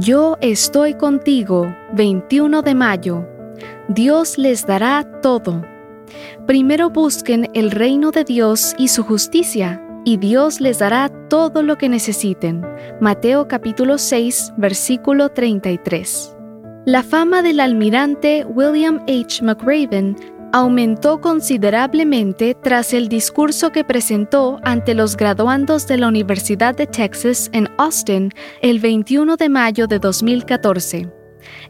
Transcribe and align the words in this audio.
Yo 0.00 0.36
estoy 0.40 0.94
contigo, 0.94 1.74
21 1.94 2.62
de 2.62 2.74
mayo. 2.76 3.26
Dios 3.88 4.38
les 4.38 4.64
dará 4.64 5.02
todo. 5.22 5.64
Primero 6.46 6.88
busquen 6.88 7.48
el 7.52 7.72
reino 7.72 8.12
de 8.12 8.22
Dios 8.22 8.76
y 8.78 8.88
su 8.88 9.02
justicia, 9.02 9.82
y 10.04 10.16
Dios 10.18 10.60
les 10.60 10.78
dará 10.78 11.08
todo 11.28 11.64
lo 11.64 11.78
que 11.78 11.88
necesiten. 11.88 12.64
Mateo 13.00 13.48
capítulo 13.48 13.98
6, 13.98 14.52
versículo 14.56 15.30
33. 15.30 16.36
La 16.84 17.02
fama 17.02 17.42
del 17.42 17.58
almirante 17.58 18.44
William 18.44 19.00
H. 19.08 19.42
McRaven 19.42 20.16
aumentó 20.52 21.20
considerablemente 21.20 22.54
tras 22.54 22.92
el 22.94 23.08
discurso 23.08 23.70
que 23.70 23.84
presentó 23.84 24.58
ante 24.62 24.94
los 24.94 25.16
graduandos 25.16 25.86
de 25.86 25.98
la 25.98 26.08
Universidad 26.08 26.76
de 26.76 26.86
Texas 26.86 27.50
en 27.52 27.68
Austin 27.78 28.30
el 28.62 28.80
21 28.80 29.36
de 29.36 29.48
mayo 29.48 29.86
de 29.86 29.98
2014. 29.98 31.10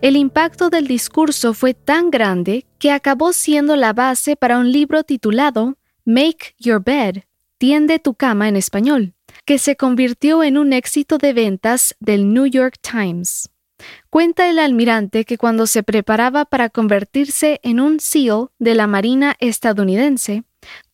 El 0.00 0.16
impacto 0.16 0.70
del 0.70 0.86
discurso 0.86 1.54
fue 1.54 1.74
tan 1.74 2.10
grande 2.10 2.66
que 2.78 2.90
acabó 2.90 3.32
siendo 3.32 3.76
la 3.76 3.92
base 3.92 4.36
para 4.36 4.58
un 4.58 4.72
libro 4.72 5.04
titulado 5.04 5.76
Make 6.04 6.54
Your 6.58 6.82
Bed, 6.82 7.22
Tiende 7.58 7.98
tu 7.98 8.14
cama 8.14 8.46
en 8.48 8.54
español, 8.54 9.14
que 9.44 9.58
se 9.58 9.74
convirtió 9.74 10.44
en 10.44 10.58
un 10.58 10.72
éxito 10.72 11.18
de 11.18 11.32
ventas 11.32 11.96
del 11.98 12.32
New 12.32 12.46
York 12.46 12.76
Times. 12.80 13.50
Cuenta 14.10 14.48
el 14.48 14.58
almirante 14.58 15.24
que 15.24 15.38
cuando 15.38 15.66
se 15.66 15.82
preparaba 15.82 16.44
para 16.44 16.68
convertirse 16.68 17.60
en 17.62 17.80
un 17.80 18.00
SEAL 18.00 18.48
de 18.58 18.74
la 18.74 18.86
Marina 18.86 19.36
estadounidense, 19.38 20.44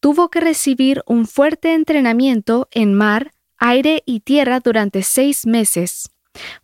tuvo 0.01 0.29
que 0.29 0.41
recibir 0.41 1.02
un 1.06 1.27
fuerte 1.27 1.75
entrenamiento 1.75 2.69
en 2.70 2.95
mar, 2.95 3.33
aire 3.59 4.02
y 4.05 4.20
tierra 4.20 4.61
durante 4.61 5.02
seis 5.02 5.47
meses. 5.47 6.11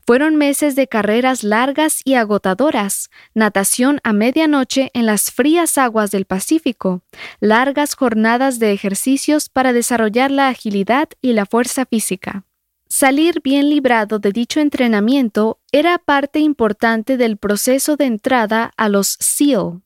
Fueron 0.04 0.34
meses 0.34 0.74
de 0.74 0.88
carreras 0.88 1.44
largas 1.44 2.00
y 2.04 2.14
agotadoras, 2.14 3.08
natación 3.34 4.00
a 4.02 4.12
medianoche 4.12 4.90
en 4.94 5.06
las 5.06 5.30
frías 5.30 5.78
aguas 5.78 6.10
del 6.10 6.24
Pacífico, 6.24 7.02
largas 7.38 7.94
jornadas 7.94 8.58
de 8.58 8.72
ejercicios 8.72 9.48
para 9.48 9.72
desarrollar 9.72 10.30
la 10.32 10.48
agilidad 10.48 11.08
y 11.20 11.34
la 11.34 11.46
fuerza 11.46 11.86
física. 11.86 12.44
Salir 12.92 13.40
bien 13.40 13.70
librado 13.70 14.18
de 14.18 14.32
dicho 14.32 14.58
entrenamiento 14.58 15.60
era 15.70 15.96
parte 15.98 16.40
importante 16.40 17.16
del 17.16 17.36
proceso 17.36 17.96
de 17.96 18.06
entrada 18.06 18.72
a 18.76 18.88
los 18.88 19.16
SEAL. 19.20 19.82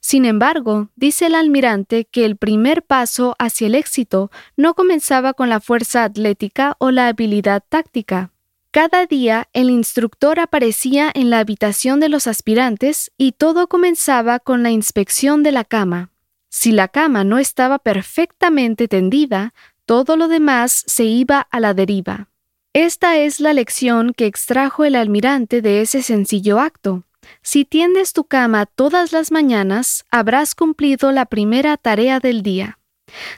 Sin 0.00 0.24
embargo, 0.24 0.88
dice 0.96 1.26
el 1.26 1.36
almirante 1.36 2.04
que 2.04 2.24
el 2.24 2.36
primer 2.36 2.82
paso 2.82 3.36
hacia 3.38 3.68
el 3.68 3.76
éxito 3.76 4.32
no 4.56 4.74
comenzaba 4.74 5.34
con 5.34 5.48
la 5.48 5.60
fuerza 5.60 6.02
atlética 6.02 6.74
o 6.80 6.90
la 6.90 7.06
habilidad 7.06 7.62
táctica. 7.68 8.32
Cada 8.72 9.06
día 9.06 9.48
el 9.52 9.70
instructor 9.70 10.40
aparecía 10.40 11.12
en 11.14 11.30
la 11.30 11.38
habitación 11.38 12.00
de 12.00 12.08
los 12.08 12.26
aspirantes 12.26 13.12
y 13.16 13.32
todo 13.32 13.68
comenzaba 13.68 14.40
con 14.40 14.64
la 14.64 14.72
inspección 14.72 15.44
de 15.44 15.52
la 15.52 15.62
cama. 15.62 16.10
Si 16.48 16.72
la 16.72 16.88
cama 16.88 17.22
no 17.22 17.38
estaba 17.38 17.78
perfectamente 17.78 18.88
tendida, 18.88 19.54
todo 19.86 20.16
lo 20.16 20.26
demás 20.26 20.82
se 20.88 21.04
iba 21.04 21.40
a 21.40 21.60
la 21.60 21.72
deriva. 21.72 22.28
Esta 22.74 23.16
es 23.16 23.40
la 23.40 23.52
lección 23.54 24.12
que 24.12 24.26
extrajo 24.26 24.84
el 24.84 24.94
almirante 24.94 25.62
de 25.62 25.80
ese 25.80 26.02
sencillo 26.02 26.60
acto. 26.60 27.04
Si 27.42 27.64
tiendes 27.64 28.12
tu 28.12 28.24
cama 28.24 28.66
todas 28.66 29.12
las 29.12 29.32
mañanas, 29.32 30.04
habrás 30.10 30.54
cumplido 30.54 31.12
la 31.12 31.26
primera 31.26 31.76
tarea 31.76 32.20
del 32.20 32.42
día. 32.42 32.78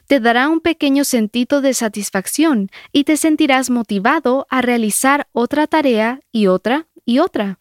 Te 0.06 0.19
dará 0.19 0.48
un 0.48 0.61
pequeño 0.61 1.05
sentido 1.05 1.61
de 1.61 1.75
satisfacción 1.75 2.70
y 2.92 3.05
te 3.05 3.17
sentirás 3.17 3.70
motivado 3.70 4.47
a 4.50 4.62
realizar 4.62 5.28
otra 5.33 5.67
tarea 5.67 6.20
y 6.33 6.48
otra 6.48 6.89
y 7.05 7.20
otra. 7.20 7.61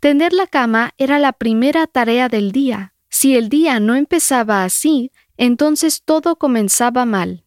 Tender 0.00 0.32
la 0.32 0.46
cama 0.46 0.92
era 0.98 1.18
la 1.18 1.32
primera 1.32 1.86
tarea 1.86 2.28
del 2.28 2.52
día. 2.52 2.94
Si 3.08 3.36
el 3.36 3.48
día 3.48 3.80
no 3.80 3.94
empezaba 3.94 4.64
así, 4.64 5.10
entonces 5.38 6.02
todo 6.04 6.36
comenzaba 6.36 7.06
mal. 7.06 7.44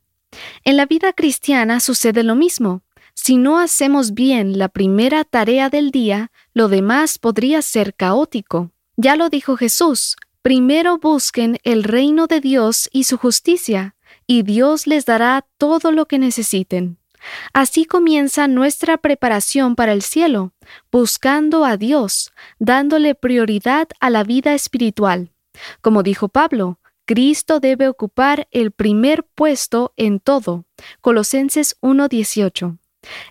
En 0.64 0.78
la 0.78 0.86
vida 0.86 1.14
cristiana 1.14 1.80
sucede 1.80 2.24
lo 2.24 2.36
mismo. 2.36 2.84
Si 3.22 3.36
no 3.36 3.60
hacemos 3.60 4.14
bien 4.14 4.58
la 4.58 4.70
primera 4.70 5.26
tarea 5.26 5.70
del 5.70 5.92
día, 5.92 6.32
lo 6.54 6.70
demás 6.70 7.18
podría 7.18 7.62
ser 7.62 7.94
caótico. 7.94 8.72
Ya 8.96 9.18
lo 9.18 9.30
dijo 9.30 9.58
Jesús, 9.58 10.16
primero 10.42 11.00
busquen 11.00 11.60
el 11.64 11.84
reino 11.84 12.28
de 12.28 12.40
Dios 12.40 12.90
y 12.94 13.04
su 13.04 13.18
justicia, 13.18 13.98
y 14.26 14.44
Dios 14.44 14.88
les 14.88 15.06
dará 15.06 15.46
todo 15.58 15.92
lo 15.92 16.06
que 16.06 16.18
necesiten. 16.18 16.98
Así 17.54 17.84
comienza 17.84 18.48
nuestra 18.48 18.98
preparación 18.98 19.76
para 19.76 19.92
el 19.92 20.02
cielo, 20.02 20.54
buscando 20.90 21.66
a 21.66 21.76
Dios, 21.76 22.32
dándole 22.58 23.16
prioridad 23.16 23.90
a 24.00 24.10
la 24.10 24.24
vida 24.24 24.54
espiritual. 24.54 25.34
Como 25.82 26.04
dijo 26.04 26.30
Pablo, 26.30 26.80
Cristo 27.06 27.60
debe 27.60 27.90
ocupar 27.90 28.48
el 28.52 28.72
primer 28.72 29.26
puesto 29.26 29.94
en 29.98 30.22
todo. 30.22 30.64
Colosenses 31.02 31.76
1:18. 31.82 32.79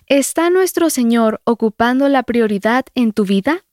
¿Está 0.07 0.49
nuestro 0.49 0.89
Señor 0.89 1.41
ocupando 1.43 2.09
la 2.09 2.23
prioridad 2.23 2.85
en 2.95 3.13
tu 3.13 3.25
vida? 3.25 3.63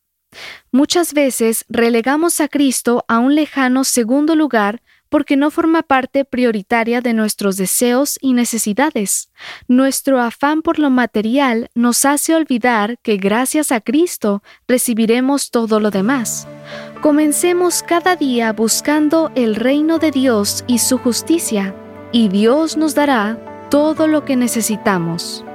Muchas 0.70 1.14
veces 1.14 1.64
relegamos 1.68 2.40
a 2.40 2.48
Cristo 2.48 3.04
a 3.08 3.18
un 3.18 3.34
lejano 3.34 3.84
segundo 3.84 4.34
lugar 4.34 4.82
porque 5.08 5.36
no 5.36 5.50
forma 5.50 5.82
parte 5.82 6.24
prioritaria 6.24 7.00
de 7.00 7.14
nuestros 7.14 7.56
deseos 7.56 8.18
y 8.20 8.32
necesidades. 8.32 9.30
Nuestro 9.68 10.20
afán 10.20 10.62
por 10.62 10.78
lo 10.78 10.90
material 10.90 11.70
nos 11.74 12.04
hace 12.04 12.34
olvidar 12.34 12.98
que 13.02 13.16
gracias 13.16 13.72
a 13.72 13.80
Cristo 13.80 14.42
recibiremos 14.66 15.50
todo 15.50 15.80
lo 15.80 15.90
demás. 15.90 16.46
Comencemos 17.00 17.82
cada 17.82 18.16
día 18.16 18.52
buscando 18.52 19.30
el 19.36 19.54
reino 19.54 19.98
de 19.98 20.10
Dios 20.10 20.64
y 20.66 20.80
su 20.80 20.98
justicia, 20.98 21.74
y 22.10 22.28
Dios 22.28 22.76
nos 22.76 22.94
dará 22.94 23.68
todo 23.70 24.08
lo 24.08 24.24
que 24.24 24.36
necesitamos. 24.36 25.45